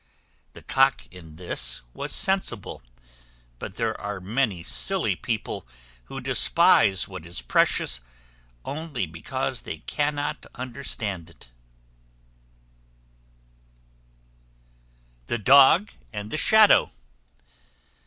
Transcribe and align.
The 0.53 0.63
Cock, 0.63 1.05
in 1.13 1.35
this, 1.35 1.83
was 1.93 2.11
sensible; 2.11 2.81
but 3.59 3.75
there 3.75 4.01
are 4.01 4.19
many 4.19 4.63
silly 4.63 5.15
people 5.15 5.67
who 6.05 6.19
despise 6.19 7.07
what 7.07 7.23
is 7.23 7.39
precious 7.43 8.01
only 8.65 9.05
because 9.05 9.61
they 9.61 9.77
cannot 9.77 10.47
understand 10.55 11.29
it. 11.29 11.49
THE 15.27 15.37
DOG 15.37 15.91
AND 16.11 16.31
THE 16.31 16.37
SHADOW. 16.37 16.89